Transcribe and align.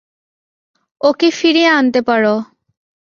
ওকে 1.01 1.29
ফিরিয়ে 1.31 1.69
আনতে 1.69 1.99
পারো। 2.01 2.35